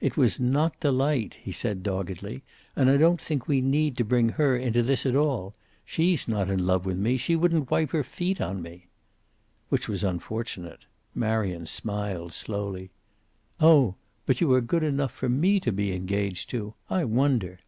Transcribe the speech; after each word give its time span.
"It 0.00 0.16
was 0.16 0.40
not 0.40 0.80
Delight," 0.80 1.40
he 1.42 1.52
said 1.52 1.82
doggedly. 1.82 2.42
"And 2.74 2.88
I 2.88 2.96
don't 2.96 3.20
think 3.20 3.46
we 3.46 3.60
need 3.60 3.98
to 3.98 4.02
bring 4.02 4.30
her 4.30 4.56
into 4.56 4.82
this 4.82 5.04
at 5.04 5.14
all. 5.14 5.54
She's 5.84 6.26
not 6.26 6.48
in 6.48 6.64
love 6.64 6.86
with 6.86 6.96
me. 6.96 7.18
She 7.18 7.36
wouldn't 7.36 7.70
wipe 7.70 7.90
her 7.90 8.02
feet 8.02 8.40
on 8.40 8.62
me." 8.62 8.86
Which 9.68 9.86
was 9.86 10.02
unfortunate. 10.04 10.86
Marion 11.14 11.66
smiled 11.66 12.32
slowly. 12.32 12.92
"Oh! 13.60 13.96
But 14.24 14.40
you 14.40 14.50
are 14.54 14.62
good 14.62 14.82
enough 14.84 15.12
for 15.12 15.28
me 15.28 15.60
to 15.60 15.70
be 15.70 15.92
engaged 15.92 16.48
to! 16.48 16.72
I 16.88 17.04
wonder!" 17.04 17.58